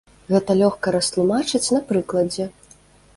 [0.35, 2.49] Гэта лёгка растлумачыць на прыкладзе.